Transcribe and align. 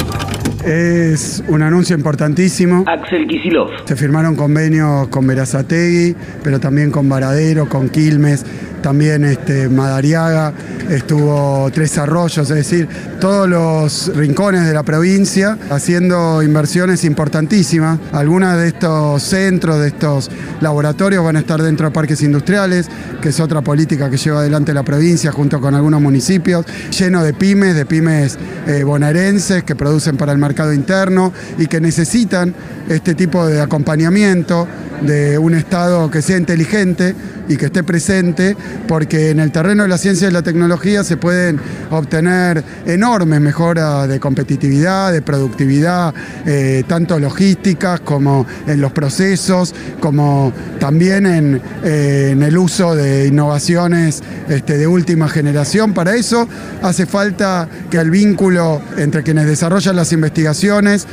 Es 0.65 1.45
un 1.47 1.63
anuncio 1.63 1.95
importantísimo. 1.95 2.85
Axel 2.87 3.27
Kisilov. 3.27 3.69
Se 3.85 3.97
firmaron 3.97 4.35
convenios 4.35 5.09
con 5.09 5.27
Verazategui, 5.27 6.17
pero 6.43 6.59
también 6.59 6.91
con 6.91 7.07
Varadero, 7.07 7.69
con 7.69 7.91
Quilmes, 7.91 8.47
también 8.85 9.25
este, 9.25 9.69
Madariaga, 9.69 10.53
estuvo 10.91 11.71
Tres 11.73 11.97
Arroyos, 11.99 12.51
es 12.51 12.57
decir, 12.57 12.87
todos 13.19 13.49
los 13.49 14.15
rincones 14.15 14.67
de 14.67 14.75
la 14.75 14.83
provincia 14.83 15.57
haciendo 15.71 16.43
inversiones 16.43 17.05
importantísimas. 17.05 17.99
Algunas 18.13 18.59
de 18.59 18.69
estos 18.69 19.23
centros, 19.23 19.81
de 19.81 19.89
estos 19.89 20.31
laboratorios 20.61 21.25
van 21.25 21.37
a 21.37 21.41
estar 21.41 21.63
dentro 21.63 21.87
de 21.87 21.93
parques 21.93 22.23
industriales, 22.23 22.91
que 23.23 23.31
es 23.31 23.41
otra 23.41 23.63
política 23.63 24.11
que 24.11 24.19
lleva 24.19 24.41
adelante 24.41 24.75
la 24.75 24.83
provincia 24.83 25.33
junto 25.33 25.61
con 25.61 25.75
algunos 25.75 26.03
municipios, 26.03 26.67
lleno 26.91 27.23
de 27.23 27.33
pymes, 27.33 27.75
de 27.75 27.87
pymes 27.87 28.39
eh, 28.67 28.85
bonaerenses 28.85 29.65
que 29.65 29.75
producen 29.75 30.19
para 30.19 30.33
el 30.33 30.39
mercado 30.39 30.54
interno 30.73 31.33
y 31.59 31.67
que 31.67 31.81
necesitan 31.81 32.55
este 32.89 33.15
tipo 33.15 33.47
de 33.47 33.61
acompañamiento 33.61 34.67
de 35.03 35.39
un 35.39 35.55
Estado 35.55 36.11
que 36.11 36.23
sea 36.23 36.37
inteligente 36.37 37.15
y 37.49 37.57
que 37.57 37.67
esté 37.67 37.83
presente, 37.83 38.57
porque 38.89 39.31
en 39.31 39.39
el 39.39 39.53
terreno 39.53 39.83
de 39.83 39.89
la 39.89 39.99
ciencia 39.99 40.29
y 40.29 40.31
la 40.31 40.43
tecnología 40.43 41.05
se 41.05 41.17
pueden 41.19 41.61
obtener 41.91 42.65
enormes 42.87 43.41
mejoras 43.41 44.09
de 44.09 44.19
competitividad, 44.19 45.13
de 45.13 45.21
productividad, 45.21 46.15
eh, 46.47 46.85
tanto 46.87 47.19
logísticas 47.19 48.01
como 48.01 48.47
en 48.67 48.81
los 48.81 48.93
procesos, 48.93 49.75
como 50.01 50.53
también 50.79 51.27
en, 51.27 51.63
el 51.85 52.59
uso 52.59 52.95
de 52.95 53.27
innovaciones 53.27 54.23
este, 54.49 54.79
de 54.79 54.87
última 54.87 55.29
generación. 55.29 55.93
Para 55.93 56.15
eso 56.15 56.49
hace 56.83 57.07
falta 57.07 57.69
que 57.91 57.99
el 57.99 58.11
vínculo 58.11 58.81
entre 58.97 59.23
quienes 59.23 59.47
desarrollan 59.47 59.97
las 59.97 60.13
investigaciones 60.13 60.44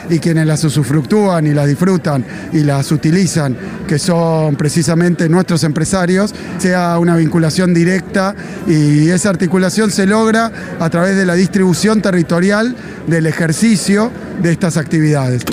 y 0.10 0.20
quienes 0.20 0.46
las 0.46 0.64
usufructúan 0.64 1.48
y 1.48 1.54
las 1.54 1.68
disfrutan 1.68 2.26
y 2.52 2.60
las 2.60 2.92
utilizan, 2.92 3.56
que 3.88 4.00
son 4.00 4.56
precisamente 4.56 5.30
nuestros 5.30 5.64
empresarios, 5.64 6.34
sea 6.58 6.98
una 7.00 7.16
vinculación 7.16 7.74
directa 7.74 8.36
y 8.68 9.10
esa 9.10 9.30
articulación 9.30 9.92
se 9.92 10.06
logra 10.06 10.52
a 10.80 10.90
través 10.90 11.16
de 11.16 11.26
la 11.26 11.36
distribución 11.36 12.02
territorial 12.02 12.76
del 13.08 13.26
ejercicio 13.26 14.12
de 14.42 14.52
estas 14.52 14.78
actividades. 14.78 15.44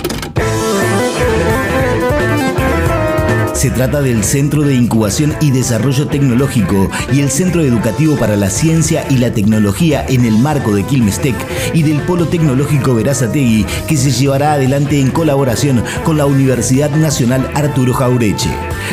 Se 3.58 3.72
trata 3.72 4.00
del 4.00 4.22
Centro 4.22 4.62
de 4.62 4.76
Incubación 4.76 5.34
y 5.40 5.50
Desarrollo 5.50 6.06
Tecnológico 6.06 6.88
y 7.12 7.22
el 7.22 7.28
Centro 7.28 7.60
Educativo 7.60 8.16
para 8.16 8.36
la 8.36 8.50
Ciencia 8.50 9.04
y 9.10 9.18
la 9.18 9.32
Tecnología 9.32 10.06
en 10.08 10.24
el 10.24 10.38
marco 10.38 10.72
de 10.76 10.84
Quilmes 10.84 11.18
Tech 11.18 11.34
y 11.74 11.82
del 11.82 12.00
Polo 12.02 12.28
Tecnológico 12.28 12.94
Verazategui 12.94 13.66
que 13.88 13.96
se 13.96 14.12
llevará 14.12 14.52
adelante 14.52 15.00
en 15.00 15.10
colaboración 15.10 15.82
con 16.04 16.18
la 16.18 16.26
Universidad 16.26 16.90
Nacional 16.90 17.50
Arturo 17.56 17.94
Jaureche. 17.94 18.48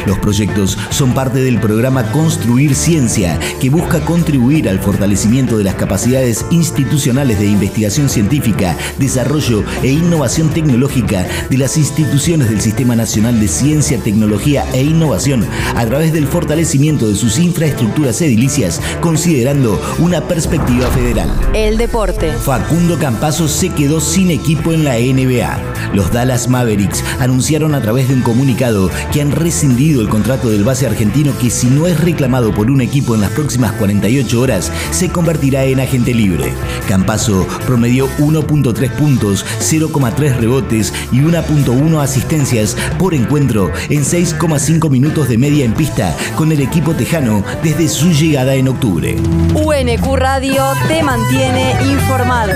Los 0.05 0.19
proyectos 0.19 0.77
son 0.89 1.13
parte 1.13 1.39
del 1.39 1.59
programa 1.59 2.11
Construir 2.11 2.75
Ciencia, 2.75 3.39
que 3.59 3.69
busca 3.69 4.01
contribuir 4.01 4.69
al 4.69 4.79
fortalecimiento 4.79 5.57
de 5.57 5.63
las 5.63 5.75
capacidades 5.75 6.45
institucionales 6.51 7.39
de 7.39 7.47
investigación 7.47 8.09
científica, 8.09 8.77
desarrollo 8.99 9.63
e 9.83 9.91
innovación 9.91 10.49
tecnológica 10.49 11.27
de 11.49 11.57
las 11.57 11.77
instituciones 11.77 12.49
del 12.49 12.61
Sistema 12.61 12.95
Nacional 12.95 13.39
de 13.39 13.47
Ciencia, 13.47 13.97
Tecnología 13.97 14.65
e 14.73 14.83
Innovación 14.83 15.45
a 15.75 15.85
través 15.85 16.13
del 16.13 16.27
fortalecimiento 16.27 17.07
de 17.07 17.15
sus 17.15 17.39
infraestructuras 17.39 18.21
edilicias, 18.21 18.81
considerando 19.01 19.81
una 19.99 20.21
perspectiva 20.27 20.87
federal. 20.87 21.29
El 21.53 21.77
deporte. 21.77 22.31
Facundo 22.33 22.97
Campazo 22.97 23.47
se 23.47 23.69
quedó 23.69 23.99
sin 23.99 24.31
equipo 24.31 24.73
en 24.73 24.83
la 24.83 24.95
NBA. 24.95 25.93
Los 25.93 26.11
Dallas 26.11 26.49
Mavericks 26.49 27.03
anunciaron 27.19 27.75
a 27.75 27.81
través 27.81 28.07
de 28.07 28.15
un 28.15 28.21
comunicado 28.21 28.89
que 29.11 29.21
han 29.21 29.31
rescindido 29.31 29.84
el 29.93 30.09
contrato 30.09 30.49
del 30.49 30.63
base 30.63 30.87
argentino 30.87 31.31
que 31.39 31.51
si 31.51 31.67
no 31.67 31.85
es 31.85 31.99
reclamado 31.99 32.51
por 32.53 32.71
un 32.71 32.81
equipo 32.81 33.13
en 33.13 33.21
las 33.21 33.29
próximas 33.29 33.71
48 33.73 34.41
horas, 34.41 34.71
se 34.91 35.09
convertirá 35.09 35.63
en 35.65 35.79
agente 35.79 36.13
libre. 36.13 36.51
Campazo 36.87 37.47
promedió 37.67 38.07
1.3 38.17 38.89
puntos, 38.91 39.45
0,3 39.59 40.37
rebotes 40.37 40.91
y 41.11 41.19
1.1 41.19 42.01
asistencias 42.01 42.75
por 42.97 43.13
encuentro 43.13 43.71
en 43.89 44.03
6,5 44.03 44.89
minutos 44.89 45.29
de 45.29 45.37
media 45.37 45.65
en 45.65 45.73
pista 45.73 46.15
con 46.35 46.51
el 46.51 46.61
equipo 46.61 46.95
tejano 46.95 47.43
desde 47.63 47.87
su 47.87 48.11
llegada 48.11 48.55
en 48.55 48.67
octubre. 48.67 49.15
UNQ 49.53 50.15
Radio 50.15 50.63
te 50.87 51.03
mantiene 51.03 51.75
informado. 51.83 52.53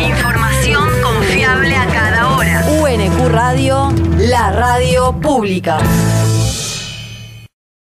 Información 0.00 0.88
confiable 1.02 1.74
a 1.74 1.86
cada 1.86 2.36
hora. 2.36 2.64
UNQ 2.80 3.28
Radio, 3.28 3.92
la 4.18 4.52
radio 4.52 5.12
pública. 5.20 5.78